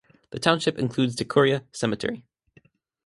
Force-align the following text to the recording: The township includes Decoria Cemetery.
The 0.31 0.39
township 0.39 0.79
includes 0.79 1.15
Decoria 1.15 1.63
Cemetery. 1.73 2.25